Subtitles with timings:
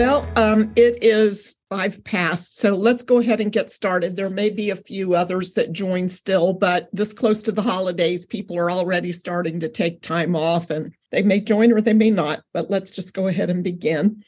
[0.00, 4.16] Well, um, it is five past, so let's go ahead and get started.
[4.16, 8.24] There may be a few others that join still, but this close to the holidays,
[8.24, 12.10] people are already starting to take time off and they may join or they may
[12.10, 14.24] not, but let's just go ahead and begin.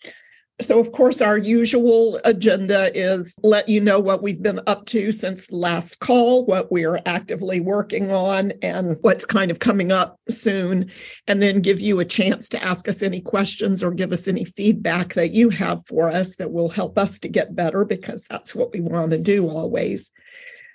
[0.60, 5.10] So, of course, our usual agenda is let you know what we've been up to
[5.10, 10.20] since last call, what we are actively working on, and what's kind of coming up
[10.28, 10.90] soon,
[11.26, 14.44] and then give you a chance to ask us any questions or give us any
[14.44, 18.54] feedback that you have for us that will help us to get better because that's
[18.54, 20.12] what we want to do always.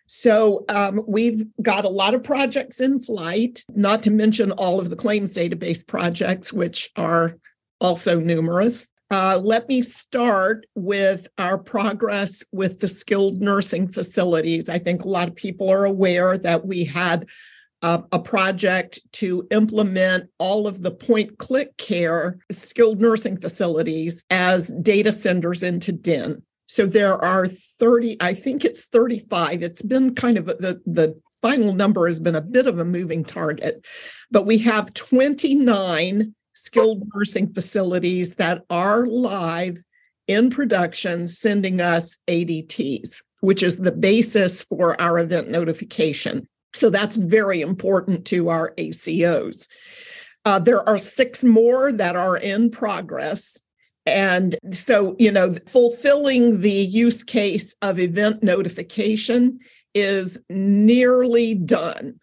[0.07, 4.89] So um, we've got a lot of projects in flight, not to mention all of
[4.89, 7.37] the claims database projects, which are
[7.79, 8.89] also numerous.
[9.09, 14.67] Uh, let me start with our progress with the skilled nursing facilities.
[14.67, 17.25] I think a lot of people are aware that we had
[17.81, 25.63] uh, a project to implement all of the PointClickCare skilled nursing facilities as data centers
[25.63, 26.41] into DEN.
[26.65, 29.63] So there are 30, I think it's 35.
[29.63, 33.23] It's been kind of the, the final number has been a bit of a moving
[33.23, 33.85] target,
[34.31, 39.77] but we have 29 skilled nursing facilities that are live
[40.27, 46.47] in production sending us ADTs, which is the basis for our event notification.
[46.73, 49.67] So that's very important to our ACOs.
[50.45, 53.61] Uh, there are six more that are in progress.
[54.07, 59.59] And so, you know, fulfilling the use case of event notification
[59.93, 62.19] is nearly done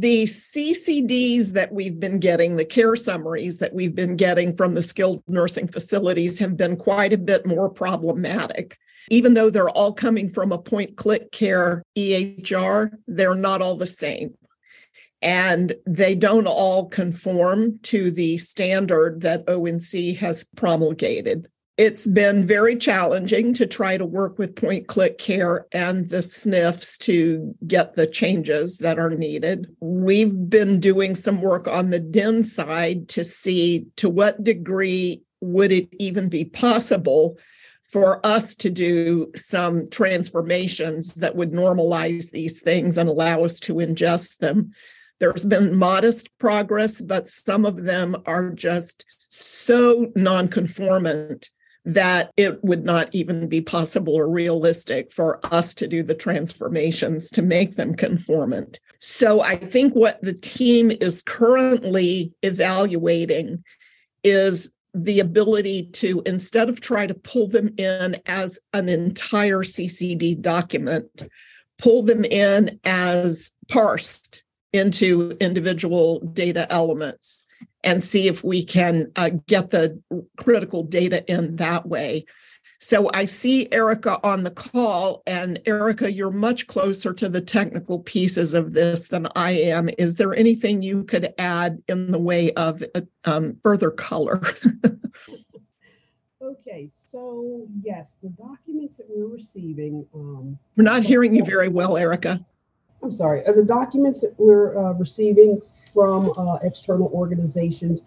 [0.00, 4.82] the CCDs that we've been getting, the care summaries that we've been getting from the
[4.82, 8.76] skilled nursing facilities have been quite a bit more problematic.
[9.10, 14.34] Even though they're all coming from a PointClickCare EHR, they're not all the same.
[15.22, 21.48] And they don't all conform to the standard that ONC has promulgated.
[21.76, 27.96] It's been very challenging to try to work with PointClickCare and the SNFs to get
[27.96, 29.66] the changes that are needed.
[29.80, 35.72] We've been doing some work on the DEN side to see to what degree would
[35.72, 37.38] it even be possible
[37.90, 43.74] for us to do some transformations that would normalize these things and allow us to
[43.74, 44.70] ingest them.
[45.18, 51.50] There's been modest progress, but some of them are just so non-conformant
[51.84, 57.30] that it would not even be possible or realistic for us to do the transformations
[57.30, 58.80] to make them conformant.
[59.00, 63.62] So I think what the team is currently evaluating
[64.22, 70.40] is the ability to, instead of try to pull them in as an entire CCD
[70.40, 71.24] document,
[71.78, 74.43] pull them in as parsed
[74.74, 77.46] into individual data elements
[77.84, 80.02] and see if we can uh, get the
[80.36, 82.26] critical data in that way.
[82.80, 88.00] So I see Erica on the call, and Erica, you're much closer to the technical
[88.00, 89.88] pieces of this than I am.
[89.96, 94.40] Is there anything you could add in the way of uh, um, further color?
[96.42, 100.04] okay, so yes, the documents that we're receiving.
[100.12, 102.44] Um, we're not hearing you very well, Erica.
[103.04, 103.44] I'm sorry.
[103.44, 105.60] Uh, the documents that we're uh, receiving
[105.92, 108.02] from uh, external organizations,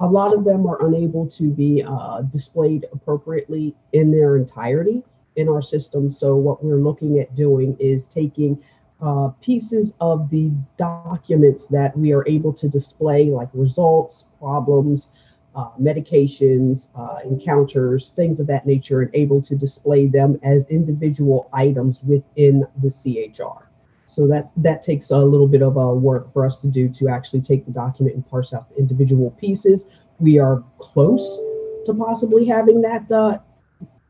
[0.00, 5.04] a lot of them are unable to be uh, displayed appropriately in their entirety
[5.36, 6.10] in our system.
[6.10, 8.64] So what we're looking at doing is taking
[9.02, 15.10] uh, pieces of the documents that we are able to display, like results, problems,
[15.54, 16.88] uh, medications,
[17.24, 22.88] encounters, things of that nature, and able to display them as individual items within the
[22.90, 23.69] CHR.
[24.10, 27.08] So that that takes a little bit of uh, work for us to do to
[27.08, 29.84] actually take the document and parse out the individual pieces.
[30.18, 31.38] We are close
[31.86, 33.38] to possibly having that uh,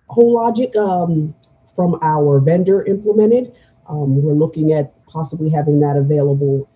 [0.09, 1.35] whole logic um,
[1.77, 3.55] from our vendor implemented.
[3.91, 6.67] Um, we're looking at possibly having that available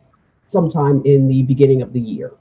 [0.46, 2.34] sometime in the beginning of the year.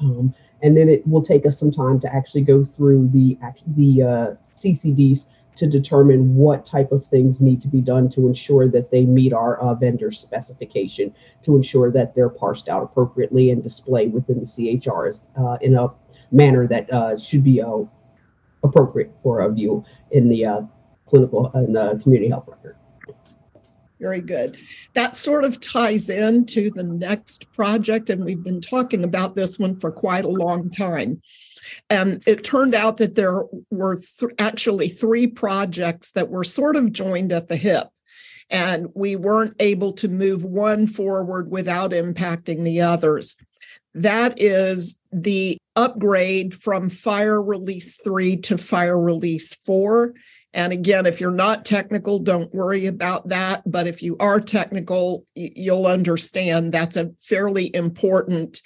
[0.00, 3.38] Um, and then it will take us some time to actually go through the
[3.76, 5.26] the uh, CCDs
[5.58, 9.32] to determine what type of things need to be done to ensure that they meet
[9.32, 11.12] our uh, vendor specification,
[11.42, 15.88] to ensure that they're parsed out appropriately and displayed within the CHRs uh, in a
[16.30, 17.78] manner that uh, should be uh,
[18.62, 20.60] appropriate for a view in the uh,
[21.06, 22.77] clinical and community health record.
[24.00, 24.58] Very good.
[24.94, 29.78] That sort of ties into the next project, and we've been talking about this one
[29.80, 31.20] for quite a long time.
[31.90, 36.92] And it turned out that there were th- actually three projects that were sort of
[36.92, 37.88] joined at the hip.
[38.50, 43.36] And we weren't able to move one forward without impacting the others.
[43.94, 50.14] That is the upgrade from FHIR release three to FHIR release four.
[50.54, 53.62] And again, if you're not technical, don't worry about that.
[53.66, 58.62] But if you are technical, you'll understand that's a fairly important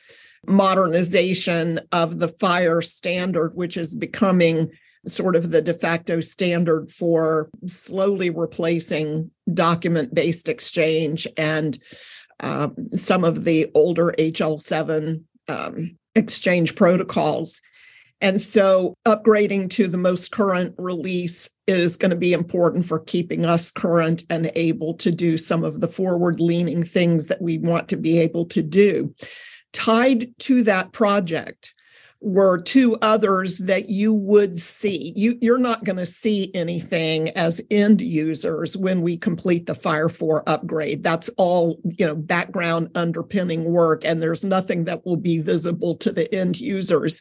[0.47, 4.71] modernization of the FHIR standard, which is becoming
[5.07, 11.79] sort of the de facto standard for slowly replacing document based exchange and
[12.41, 17.61] um, some of the older HL7 um, exchange protocols.
[18.23, 23.45] And so upgrading to the most current release is going to be important for keeping
[23.45, 27.89] us current and able to do some of the forward leaning things that we want
[27.89, 29.13] to be able to do.
[29.73, 31.75] Tied to that project
[32.21, 35.13] were two others that you would see.
[35.17, 40.13] You, you're not going to see anything as end users when we complete the FHIR
[40.13, 41.03] 4 upgrade.
[41.03, 46.13] That's all, you know, background underpinning work, and there's nothing that will be visible to
[46.13, 47.21] the end users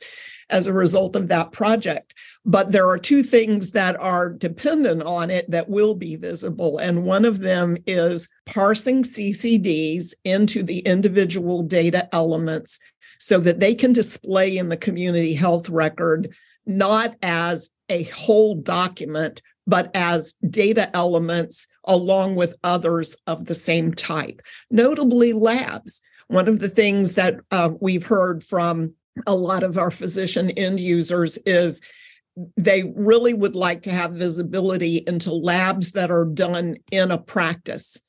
[0.51, 2.13] as a result of that project.
[2.45, 6.77] But there are two things that are dependent on it that will be visible.
[6.77, 12.79] And one of them is parsing CCDs into the individual data elements
[13.19, 16.33] so that they can display in the community health record
[16.65, 23.93] not as a whole document, but as data elements along with others of the same
[23.93, 26.01] type, notably labs.
[26.27, 28.93] One of the things that uh, we've heard from
[29.27, 31.81] a lot of our physician end users is
[32.57, 38.01] they really would like to have visibility into labs that are done in a practice.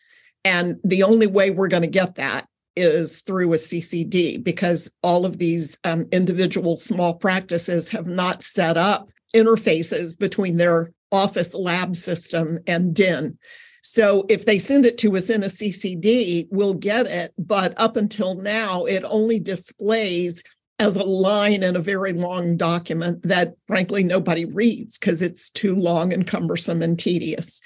[0.45, 2.47] And the only way we're going to get that
[2.77, 8.77] is through a CCD because all of these um, individual small practices have not set
[8.77, 13.39] up interfaces between their office lab system and DIN.
[13.83, 17.35] So if they send it to us in a CCD, we'll get it.
[17.37, 20.43] But up until now, it only displays
[20.83, 25.77] as a line in a very long document that frankly nobody reads because it's too
[25.77, 27.63] long and cumbersome and tedious.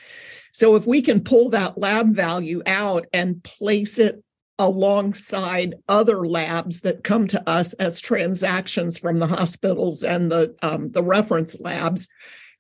[0.53, 4.23] So if we can pull that lab value out and place it
[4.59, 10.91] alongside other labs that come to us as transactions from the hospitals and the um,
[10.93, 12.09] the reference labs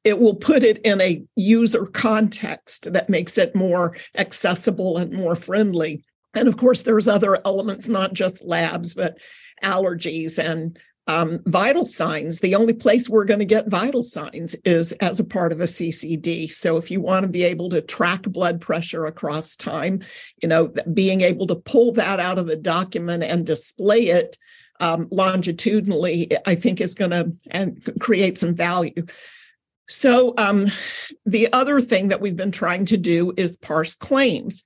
[0.04, 5.34] it will put it in a user context that makes it more accessible and more
[5.34, 6.04] friendly
[6.36, 9.18] and of course there's other elements not just labs but
[9.62, 10.78] allergies and
[11.08, 12.40] um, vital signs.
[12.40, 15.64] The only place we're going to get vital signs is as a part of a
[15.64, 16.50] CCD.
[16.50, 20.00] So if you want to be able to track blood pressure across time,
[20.42, 24.36] you know, being able to pull that out of a document and display it
[24.80, 29.06] um, longitudinally, I think is going to and create some value.
[29.88, 30.66] So um,
[31.24, 34.64] the other thing that we've been trying to do is parse claims.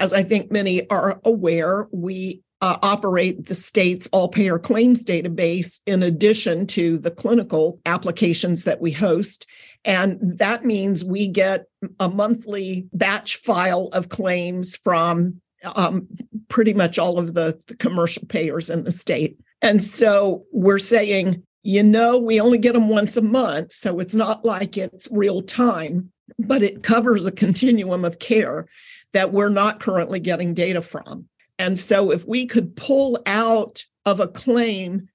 [0.00, 5.80] As I think many are aware, we uh, operate the state's all payer claims database
[5.86, 9.46] in addition to the clinical applications that we host.
[9.84, 11.66] And that means we get
[12.00, 16.08] a monthly batch file of claims from um,
[16.48, 19.38] pretty much all of the, the commercial payers in the state.
[19.60, 23.72] And so we're saying, you know, we only get them once a month.
[23.72, 28.66] So it's not like it's real time, but it covers a continuum of care
[29.12, 31.26] that we're not currently getting data from.
[31.58, 35.08] And so, if we could pull out of a claim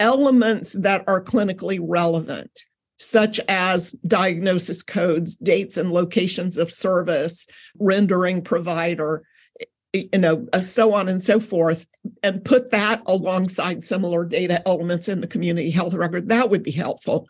[0.00, 2.64] elements that are clinically relevant,
[2.98, 7.46] such as diagnosis codes, dates and locations of service,
[7.78, 9.22] rendering provider,
[9.92, 11.86] you know, uh, so on and so forth,
[12.22, 16.70] and put that alongside similar data elements in the community health record, that would be
[16.70, 17.28] helpful.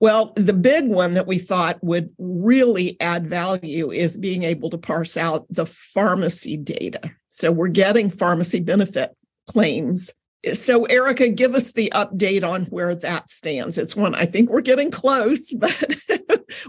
[0.00, 4.78] Well, the big one that we thought would really add value is being able to
[4.78, 7.10] parse out the pharmacy data.
[7.28, 9.16] So we're getting pharmacy benefit
[9.48, 10.12] claims.
[10.52, 13.76] So, Erica, give us the update on where that stands.
[13.76, 15.96] It's one I think we're getting close, but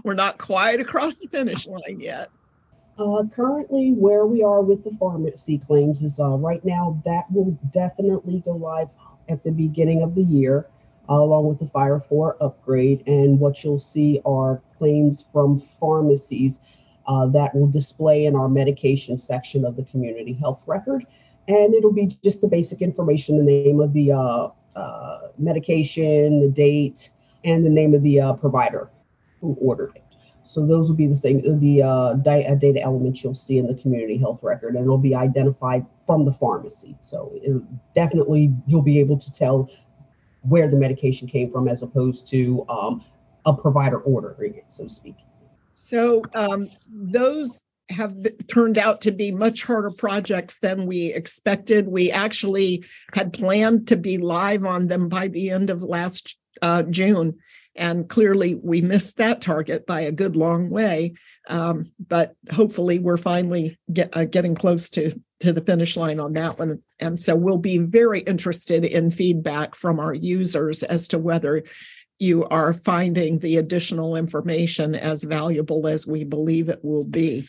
[0.02, 2.30] we're not quite across the finish line yet.
[2.98, 7.56] Uh, currently, where we are with the pharmacy claims is uh, right now that will
[7.72, 8.88] definitely go live
[9.28, 10.66] at the beginning of the year
[11.18, 13.02] along with the FHIR 4 upgrade.
[13.06, 16.60] And what you'll see are claims from pharmacies
[17.06, 21.06] uh, that will display in our medication section of the community health record.
[21.48, 26.48] And it'll be just the basic information the name of the uh, uh medication, the
[26.48, 27.10] date,
[27.44, 28.88] and the name of the uh, provider
[29.40, 30.04] who ordered it.
[30.44, 34.16] So those will be the thing, the uh, data elements you'll see in the community
[34.18, 36.96] health record, and it'll be identified from the pharmacy.
[37.00, 37.32] So
[37.94, 39.70] definitely you'll be able to tell
[40.42, 43.04] where the medication came from as opposed to um,
[43.46, 45.16] a provider ordering it, so to speak.
[45.72, 48.14] So um, those have
[48.48, 51.88] turned out to be much harder projects than we expected.
[51.88, 56.84] We actually had planned to be live on them by the end of last uh,
[56.84, 57.36] June.
[57.76, 61.14] And clearly, we missed that target by a good long way.
[61.48, 66.32] Um, but hopefully, we're finally get, uh, getting close to, to the finish line on
[66.34, 66.82] that one.
[66.98, 71.62] And so, we'll be very interested in feedback from our users as to whether
[72.18, 77.48] you are finding the additional information as valuable as we believe it will be.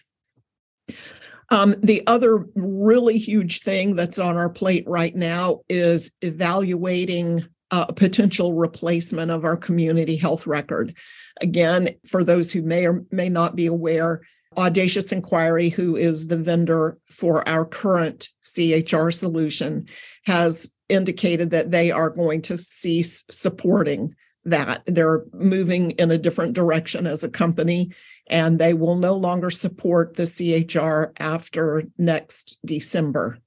[1.49, 7.91] Um, the other really huge thing that's on our plate right now is evaluating a
[7.91, 10.95] potential replacement of our community health record.
[11.41, 14.21] Again, for those who may or may not be aware,
[14.57, 19.87] Audacious Inquiry, who is the vendor for our current CHR solution,
[20.25, 24.83] has indicated that they are going to cease supporting that.
[24.85, 27.91] They're moving in a different direction as a company,
[28.27, 33.37] and they will no longer support the CHR after next December.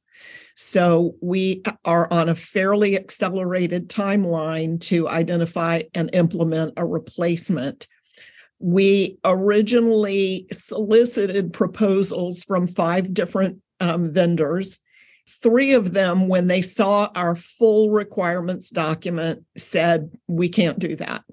[0.56, 7.88] So we are on a fairly accelerated timeline to identify and implement a replacement.
[8.58, 14.80] We originally solicited proposals from five different um, vendors
[15.26, 21.25] Three of them, when they saw our full requirements document, said, We can't do that.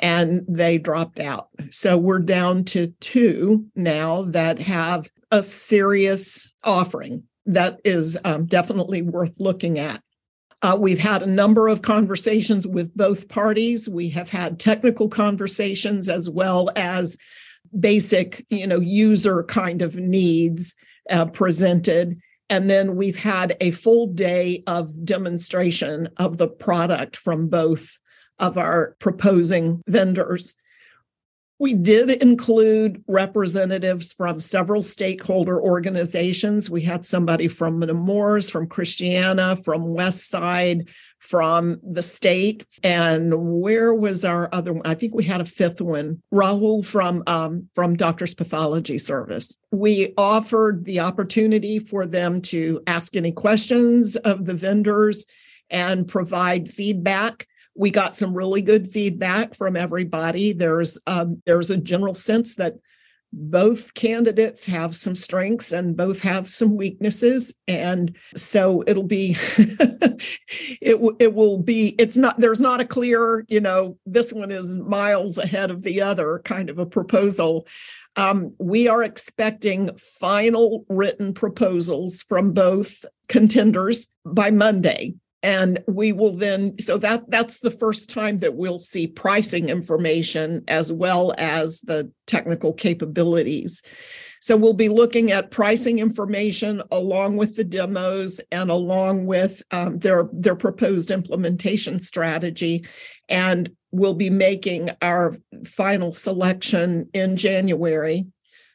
[0.00, 1.48] And they dropped out.
[1.70, 9.02] So we're down to two now that have a serious offering that is um, definitely
[9.02, 10.02] worth looking at.
[10.62, 13.88] Uh, we've had a number of conversations with both parties.
[13.88, 17.18] We have had technical conversations as well as
[17.78, 20.74] basic, you know, user kind of needs
[21.10, 22.20] uh, presented.
[22.48, 27.98] And then we've had a full day of demonstration of the product from both
[28.38, 30.54] of our proposing vendors.
[31.62, 36.68] We did include representatives from several stakeholder organizations.
[36.68, 40.88] We had somebody from Nemours, from Christiana, from Westside,
[41.20, 42.66] from the state.
[42.82, 44.82] And where was our other one?
[44.84, 49.56] I think we had a fifth one, Rahul from um, from Doctor's Pathology Service.
[49.70, 55.26] We offered the opportunity for them to ask any questions of the vendors
[55.70, 60.52] and provide feedback we got some really good feedback from everybody.
[60.52, 62.74] There's um, there's a general sense that
[63.32, 67.54] both candidates have some strengths and both have some weaknesses.
[67.66, 69.36] And so it'll be
[70.80, 74.76] it, it will be it's not there's not a clear you know this one is
[74.76, 77.66] miles ahead of the other kind of a proposal.
[78.16, 86.32] Um, we are expecting final written proposals from both contenders by monday and we will
[86.32, 91.80] then so that that's the first time that we'll see pricing information as well as
[91.82, 93.82] the technical capabilities.
[94.40, 99.98] So we'll be looking at pricing information along with the demos and along with um,
[99.98, 102.84] their their proposed implementation strategy.
[103.28, 108.26] And we'll be making our final selection in january.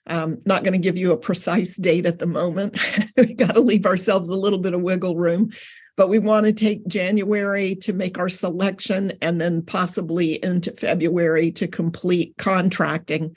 [0.09, 2.79] Um, not going to give you a precise date at the moment.
[3.17, 5.51] we got to leave ourselves a little bit of wiggle room
[5.97, 11.51] but we want to take January to make our selection and then possibly into February
[11.51, 13.35] to complete contracting.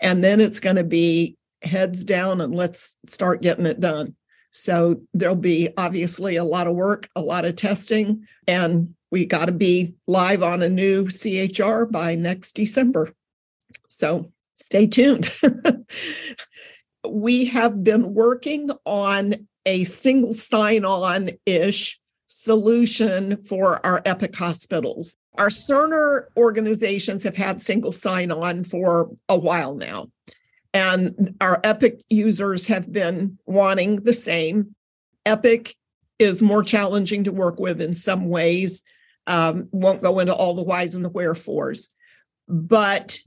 [0.00, 4.16] And then it's going to be heads down and let's start getting it done.
[4.50, 9.46] So there'll be obviously a lot of work, a lot of testing, and we got
[9.46, 13.12] to be live on a new CHR by next December.
[13.86, 15.30] So stay tuned.
[17.08, 21.99] we have been working on a single sign on ish
[22.30, 25.16] solution for our Epic hospitals.
[25.36, 30.10] Our Cerner organizations have had single sign on for a while now.
[30.72, 34.76] And our Epic users have been wanting the same.
[35.26, 35.74] Epic
[36.20, 38.84] is more challenging to work with in some ways.
[39.26, 41.88] Um, won't go into all the whys and the wherefores.
[42.46, 43.18] But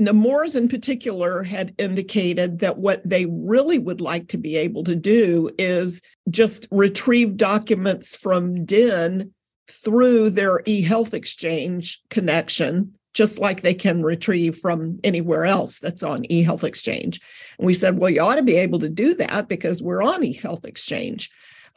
[0.00, 4.94] Nemours in particular had indicated that what they really would like to be able to
[4.94, 6.00] do is
[6.30, 9.32] just retrieve documents from DIN
[9.68, 16.22] through their eHealth Exchange connection, just like they can retrieve from anywhere else that's on
[16.24, 17.20] eHealth Exchange.
[17.58, 20.22] And we said, well, you ought to be able to do that because we're on
[20.22, 21.28] eHealth Exchange.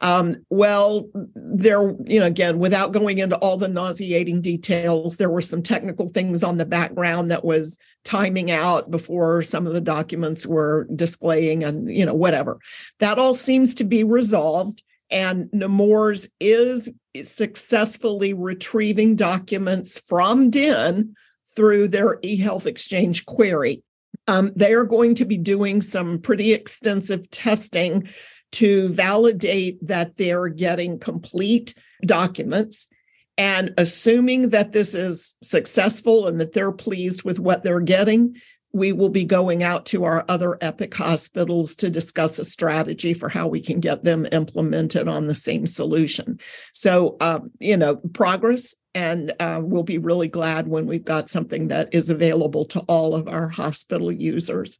[0.02, 5.40] Um, well, there, you know, again, without going into all the nauseating details, there were
[5.40, 10.44] some technical things on the background that was timing out before some of the documents
[10.44, 12.58] were displaying and, you know, whatever.
[12.98, 14.82] That all seems to be resolved.
[15.08, 16.92] And Nemours is
[17.22, 21.14] successfully retrieving documents from DIN
[21.54, 23.82] through their eHealth Exchange query.
[24.26, 28.08] Um, they are going to be doing some pretty extensive testing
[28.52, 32.88] to validate that they're getting complete documents.
[33.38, 38.36] And assuming that this is successful and that they're pleased with what they're getting,
[38.74, 43.28] we will be going out to our other Epic hospitals to discuss a strategy for
[43.28, 46.38] how we can get them implemented on the same solution.
[46.72, 51.68] So, um, you know, progress, and uh, we'll be really glad when we've got something
[51.68, 54.78] that is available to all of our hospital users.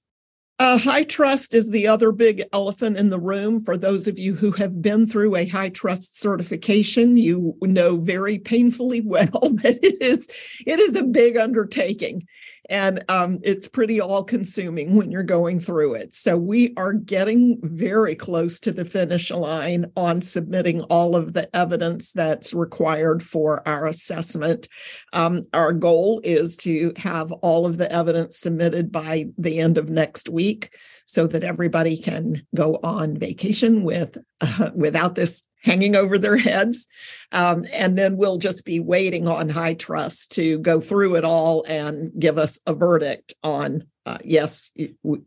[0.63, 3.61] Uh, trust is the other big elephant in the room.
[3.61, 9.01] For those of you who have been through a HITRUST certification, you know very painfully
[9.05, 10.29] well that it is
[10.65, 12.29] it is a big undertaking
[12.69, 16.15] and um, it's pretty all consuming when you're going through it.
[16.15, 21.55] So we are getting very close to the finish line on submitting all of the
[21.55, 24.69] evidence that's required for our assessment.
[25.13, 29.89] Um, our goal is to have all of the evidence submitted by the end of
[29.89, 30.77] next week
[31.07, 36.87] so that everybody can go on vacation with uh, without this hanging over their heads.
[37.33, 42.13] Um, and then we'll just be waiting on HITRUST to go through it all and
[42.19, 44.71] give us a verdict on uh, yes,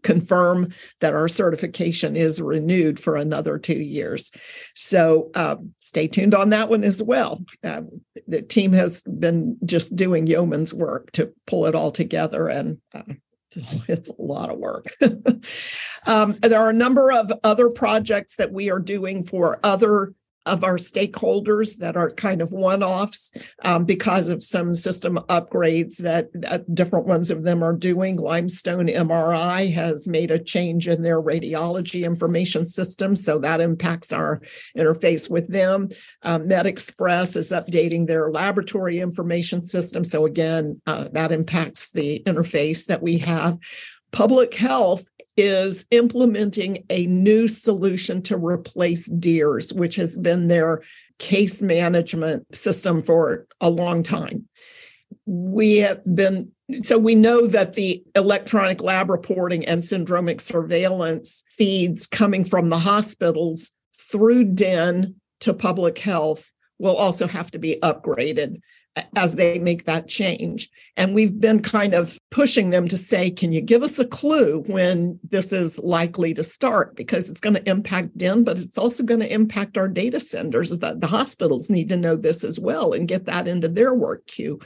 [0.04, 4.32] confirm that our certification is renewed for another two years.
[4.74, 7.42] So um, stay tuned on that one as well.
[7.64, 12.80] Um, the team has been just doing yeoman's work to pull it all together, and
[12.94, 13.04] uh,
[13.88, 14.88] it's a lot of work.
[16.06, 20.14] um, there are a number of other projects that we are doing for other
[20.46, 23.32] of our stakeholders that are kind of one offs
[23.64, 28.18] um, because of some system upgrades that, that, different ones of them are doing.
[28.18, 34.42] Limestone MRI has made a change in their radiology information system, so that impacts our
[34.78, 35.90] interface with them.
[36.24, 42.88] Um, MedExpress is updating their laboratory information system, so again, uh, that impacts the interface
[42.88, 43.58] that we have.
[44.12, 50.82] Public health is implementing a new solution to replace DEERS, which has been their
[51.20, 54.48] case management system for a long time.
[55.26, 62.08] We have been, so we know that the electronic lab reporting and syndromic surveillance feeds
[62.08, 68.60] coming from the hospitals through DEN to public health will also have to be upgraded
[69.16, 70.70] as they make that change.
[70.96, 74.64] And we've been kind of pushing them to say, can you give us a clue
[74.68, 76.96] when this is likely to start?
[76.96, 80.78] Because it's going to impact DEN, but it's also going to impact our data centers.
[80.80, 84.26] That the hospitals need to know this as well and get that into their work
[84.28, 84.60] queue.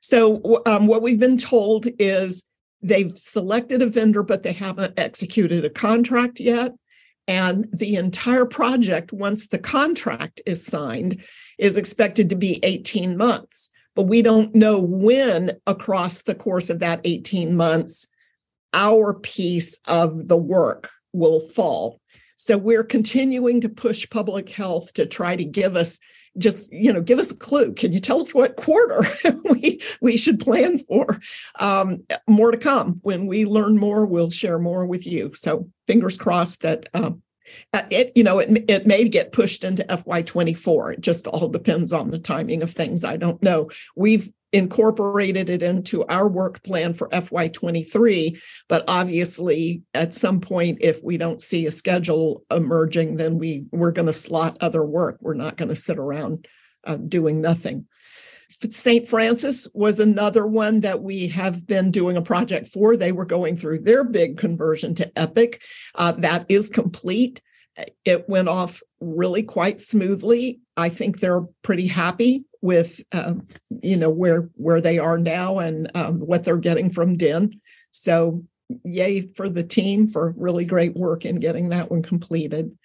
[0.00, 2.44] So, um, what we've been told is
[2.82, 6.72] they've selected a vendor, but they haven't executed a contract yet.
[7.28, 11.22] And the entire project, once the contract is signed,
[11.58, 13.70] is expected to be 18 months.
[13.94, 18.08] But we don't know when across the course of that 18 months
[18.72, 22.00] our piece of the work will fall.
[22.36, 26.00] So we're continuing to push public health to try to give us
[26.38, 29.02] just you know give us a clue can you tell us what quarter
[29.50, 31.20] we we should plan for
[31.60, 36.16] um, more to come when we learn more we'll share more with you so fingers
[36.16, 37.22] crossed that um,
[37.72, 41.92] uh, it you know it, it may get pushed into fy24 it just all depends
[41.92, 43.04] on the timing of things.
[43.04, 43.70] I don't know.
[43.96, 48.38] We've incorporated it into our work plan for fy23
[48.68, 53.92] but obviously at some point if we don't see a schedule emerging then we we're
[53.92, 55.16] going to slot other work.
[55.20, 56.46] We're not going to sit around
[56.84, 57.86] uh, doing nothing
[58.68, 59.08] St.
[59.08, 62.96] Francis was another one that we have been doing a project for.
[62.96, 65.62] They were going through their big conversion to Epic.
[65.94, 67.40] Uh, that is complete.
[68.04, 70.60] It went off really quite smoothly.
[70.76, 73.34] I think they're pretty happy with, uh,
[73.82, 77.60] you know, where where they are now and um, what they're getting from DEN.
[77.90, 78.44] So,
[78.84, 82.76] yay for the team for really great work in getting that one completed.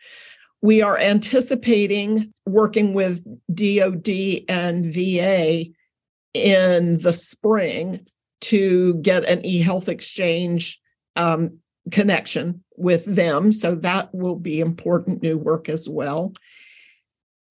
[0.61, 4.09] We are anticipating working with DOD
[4.49, 5.65] and VA
[6.33, 8.05] in the spring
[8.41, 10.79] to get an e-health exchange
[11.15, 11.59] um,
[11.91, 13.51] connection with them.
[13.51, 16.33] So that will be important new work as well.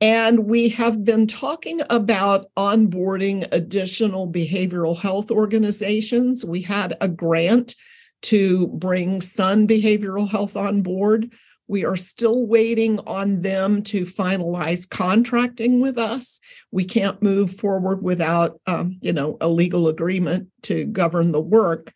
[0.01, 6.45] And we have been talking about onboarding additional behavioral health organizations.
[6.45, 7.75] We had a grant
[8.23, 11.31] to bring Sun Behavioral Health on board.
[11.69, 16.41] We are still waiting on them to finalize contracting with us.
[16.71, 21.93] We can't move forward without, um, you know, a legal agreement to govern the work.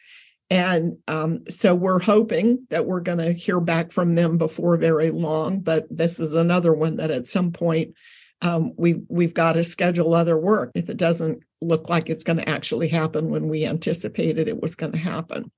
[0.50, 5.10] And um, so we're hoping that we're going to hear back from them before very
[5.10, 5.60] long.
[5.60, 7.94] But this is another one that at some point
[8.42, 12.38] um, we we've got to schedule other work if it doesn't look like it's going
[12.38, 15.50] to actually happen when we anticipated it was going to happen.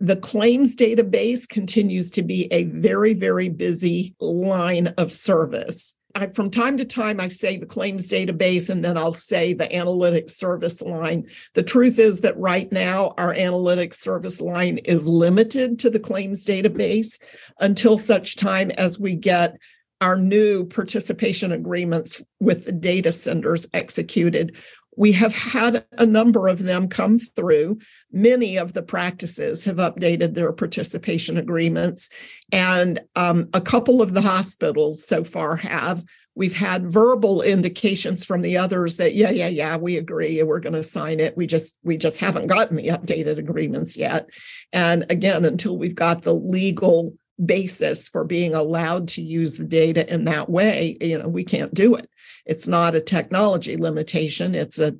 [0.00, 5.96] The claims database continues to be a very, very busy line of service.
[6.14, 9.68] I, from time to time, I say the claims database and then I'll say the
[9.68, 11.26] analytics service line.
[11.54, 16.46] The truth is that right now, our analytics service line is limited to the claims
[16.46, 17.22] database
[17.60, 19.56] until such time as we get
[20.00, 24.56] our new participation agreements with the data centers executed.
[24.96, 27.78] We have had a number of them come through.
[28.10, 32.08] Many of the practices have updated their participation agreements,
[32.50, 36.04] and um, a couple of the hospitals so far have.
[36.34, 40.74] We've had verbal indications from the others that yeah, yeah, yeah, we agree, we're going
[40.74, 41.34] to sign it.
[41.34, 44.28] We just we just haven't gotten the updated agreements yet.
[44.70, 50.12] And again, until we've got the legal basis for being allowed to use the data
[50.12, 52.08] in that way, you know, we can't do it.
[52.46, 54.96] It's not a technology limitation, it's a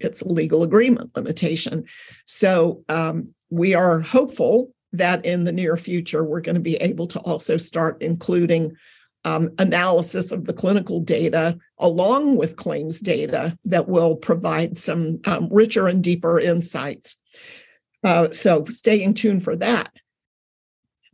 [0.00, 1.84] it's a legal agreement limitation.
[2.24, 7.06] So um, we are hopeful that in the near future we're going to be able
[7.08, 8.74] to also start including
[9.26, 15.48] um, analysis of the clinical data along with claims data that will provide some um,
[15.50, 17.20] richer and deeper insights.
[18.04, 19.98] Uh, so staying tuned for that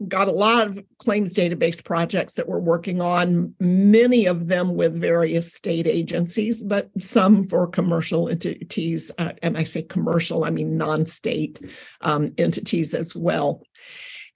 [0.09, 5.01] got a lot of claims database projects that we're working on, many of them with
[5.01, 9.11] various state agencies, but some for commercial entities.
[9.19, 11.61] Uh, and I say commercial, I mean non state
[12.01, 13.63] um, entities as well.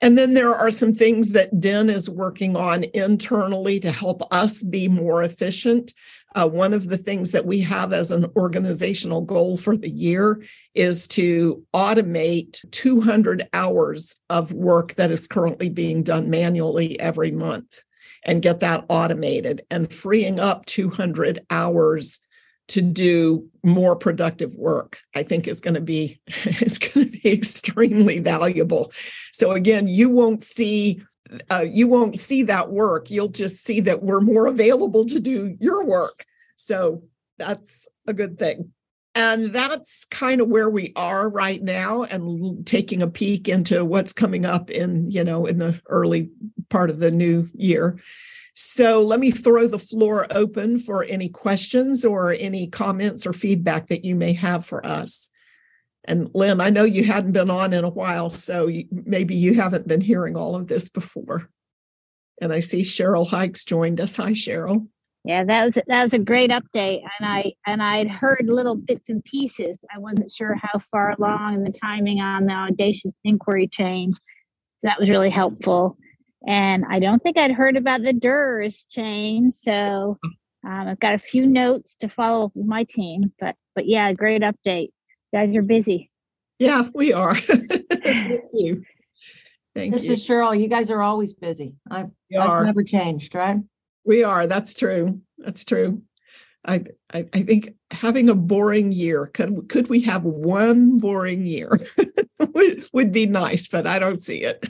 [0.01, 4.63] And then there are some things that DEN is working on internally to help us
[4.63, 5.95] be more efficient.
[6.35, 10.43] Uh, one of the things that we have as an organizational goal for the year
[10.75, 17.83] is to automate 200 hours of work that is currently being done manually every month
[18.25, 22.21] and get that automated and freeing up 200 hours
[22.67, 26.19] to do more productive work i think is going to be
[26.63, 28.91] is going to be extremely valuable.
[29.33, 31.03] So again you won't see
[31.51, 33.11] uh, you won't see that work.
[33.11, 36.25] You'll just see that we're more available to do your work.
[36.57, 37.03] So
[37.39, 38.73] that's a good thing.
[39.17, 44.13] And that's kind of where we are right now and taking a peek into what's
[44.13, 46.31] coming up in, you know, in the early
[46.69, 48.01] part of the new year.
[48.55, 53.87] So let me throw the floor open for any questions or any comments or feedback
[53.89, 55.31] that you may have for us.
[56.07, 59.89] And Lynn, I know you hadn't been on in a while, so maybe you haven't
[59.89, 61.49] been hearing all of this before.
[62.41, 64.17] And I see Cheryl Hikes joined us.
[64.17, 64.87] Hi, Cheryl.
[65.25, 69.09] Yeah, that was that was a great update, and I and I'd heard little bits
[69.09, 69.79] and pieces.
[69.95, 74.17] I wasn't sure how far along in the timing on the audacious inquiry change.
[74.17, 74.21] So
[74.83, 75.97] that was really helpful,
[76.47, 79.55] and I don't think I'd heard about the DERS change.
[79.55, 80.19] So
[80.63, 84.43] um, I've got a few notes to follow with my team, but but yeah, great
[84.43, 84.91] update
[85.35, 86.11] guys are busy.
[86.61, 87.35] Yeah, we are.
[87.35, 88.85] Thank you.
[89.75, 90.13] Thank this you.
[90.13, 90.59] is Cheryl.
[90.59, 91.75] You guys are always busy.
[91.91, 92.65] I, that's are.
[92.65, 93.59] never changed, right?
[94.05, 94.47] We are.
[94.47, 95.21] That's true.
[95.39, 96.03] That's true.
[96.65, 101.81] I, I, I think having a boring year could could we have one boring year
[102.39, 104.67] would, would be nice, but I don't see it.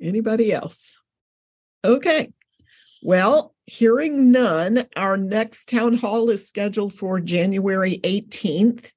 [0.00, 0.98] Anybody else?
[1.84, 2.32] Okay.
[3.02, 8.92] Well, hearing none, our next town hall is scheduled for January 18th.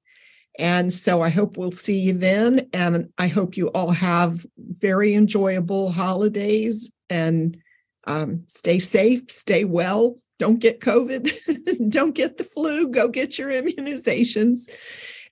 [0.58, 2.68] And so I hope we'll see you then.
[2.72, 7.58] And I hope you all have very enjoyable holidays and
[8.06, 10.16] um, stay safe, stay well.
[10.38, 14.70] Don't get COVID, don't get the flu, go get your immunizations.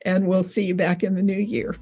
[0.04, 1.76] And we'll see you back in the new year.